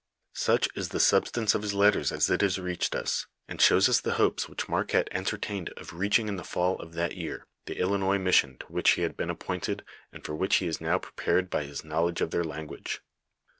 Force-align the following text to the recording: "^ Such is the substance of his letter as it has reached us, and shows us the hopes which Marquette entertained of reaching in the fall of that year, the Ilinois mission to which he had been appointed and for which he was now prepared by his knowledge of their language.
"^ 0.01 0.03
Such 0.35 0.67
is 0.75 0.89
the 0.89 0.99
substance 0.99 1.53
of 1.53 1.61
his 1.61 1.75
letter 1.75 1.99
as 1.99 2.27
it 2.27 2.41
has 2.41 2.57
reached 2.57 2.95
us, 2.95 3.27
and 3.47 3.61
shows 3.61 3.87
us 3.87 4.01
the 4.01 4.13
hopes 4.15 4.49
which 4.49 4.67
Marquette 4.67 5.07
entertained 5.11 5.69
of 5.77 5.93
reaching 5.93 6.27
in 6.27 6.37
the 6.37 6.43
fall 6.43 6.75
of 6.77 6.93
that 6.93 7.15
year, 7.17 7.45
the 7.67 7.75
Ilinois 7.75 8.19
mission 8.19 8.57
to 8.61 8.65
which 8.65 8.89
he 8.93 9.03
had 9.03 9.15
been 9.15 9.29
appointed 9.29 9.85
and 10.11 10.25
for 10.25 10.33
which 10.33 10.55
he 10.55 10.65
was 10.65 10.81
now 10.81 10.97
prepared 10.97 11.51
by 11.51 11.65
his 11.65 11.83
knowledge 11.83 12.19
of 12.19 12.31
their 12.31 12.43
language. 12.43 13.01